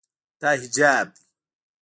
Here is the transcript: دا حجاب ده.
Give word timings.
دا 0.41 0.49
حجاب 0.61 1.07
ده. 1.15 1.21